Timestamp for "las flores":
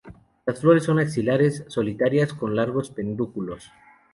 0.47-0.85